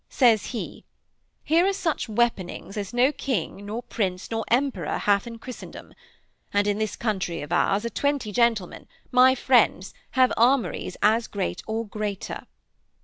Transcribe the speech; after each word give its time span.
Says 0.09 0.47
he: 0.47 0.83
"_Here 1.47 1.69
are 1.69 1.73
such 1.73 2.09
weaponings 2.09 2.75
as 2.75 2.91
no 2.91 3.11
king, 3.11 3.63
nor 3.67 3.83
prince, 3.83 4.31
nor 4.31 4.43
emperor 4.47 4.97
hath 4.97 5.27
in 5.27 5.37
Christendom. 5.37 5.93
And 6.51 6.65
in 6.65 6.79
this 6.79 6.95
country 6.95 7.43
of 7.43 7.51
ours 7.51 7.85
are 7.85 7.89
twenty 7.91 8.31
gentlemen, 8.31 8.87
my 9.11 9.35
friends, 9.35 9.93
have 10.17 10.33
armouries 10.35 10.97
as 11.03 11.27
great 11.27 11.61
or 11.67 11.85
greater. 11.87 12.47